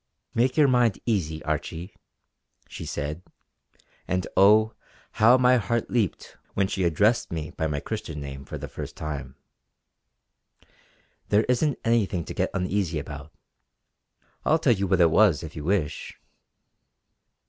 [0.33, 1.93] "Make your mind easy, Archie"
[2.67, 3.21] she said,
[4.07, 4.73] and oh!
[5.21, 8.95] how my heart leaped when she addressed me by my Christian name for the first
[8.97, 9.35] time.
[11.29, 13.31] "There isn't anything to get uneasy about.
[14.43, 16.17] I'll tell you what it was if you wish."